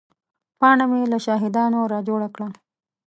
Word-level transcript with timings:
پاڼه 0.59 0.85
مې 0.91 1.01
له 1.11 1.17
شاهدانو 1.25 1.79
را 1.91 1.99
جوړه 2.07 2.27
کړه. 2.35 2.47